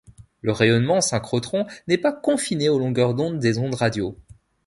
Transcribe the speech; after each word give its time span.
Le 0.41 0.51
rayonnement 0.51 0.99
synchrotron 0.99 1.67
n'est 1.87 1.99
pas 1.99 2.11
confiné 2.11 2.69
aux 2.69 2.79
longueurs 2.79 3.13
d'onde 3.13 3.37
des 3.37 3.59
ondes 3.59 3.75
radio. 3.75 4.17